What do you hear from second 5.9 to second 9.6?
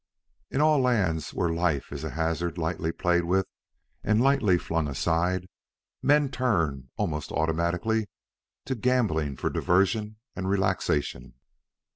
men turn, almost automatically, to gambling for